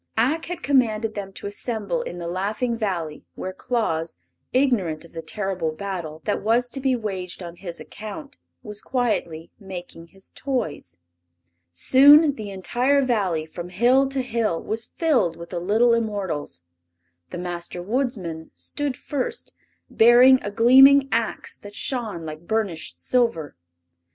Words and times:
Ak 0.17 0.45
had 0.45 0.63
commanded 0.63 1.13
them 1.13 1.31
to 1.33 1.45
assemble 1.45 2.01
in 2.01 2.17
the 2.17 2.27
Laughing 2.27 2.75
Valley, 2.75 3.23
where 3.35 3.53
Claus, 3.53 4.17
ignorant 4.51 5.05
of 5.05 5.13
the 5.13 5.21
terrible 5.21 5.71
battle 5.71 6.23
that 6.25 6.41
was 6.41 6.69
to 6.69 6.79
be 6.79 6.95
waged 6.95 7.43
on 7.43 7.57
his 7.57 7.79
account, 7.79 8.39
was 8.63 8.81
quietly 8.81 9.51
making 9.59 10.07
his 10.07 10.31
toys. 10.31 10.97
Soon 11.71 12.33
the 12.33 12.49
entire 12.49 13.03
Valley, 13.03 13.45
from 13.45 13.69
hill 13.69 14.09
to 14.09 14.23
hill, 14.23 14.59
was 14.59 14.85
filled 14.85 15.37
with 15.37 15.51
the 15.51 15.59
little 15.59 15.93
immortals. 15.93 16.63
The 17.29 17.37
Master 17.37 17.83
Woodsman 17.83 18.49
stood 18.55 18.97
first, 18.97 19.53
bearing 19.87 20.41
a 20.43 20.49
gleaming 20.49 21.09
ax 21.11 21.59
that 21.59 21.75
shone 21.75 22.25
like 22.25 22.47
burnished 22.47 22.99
silver. 22.99 23.55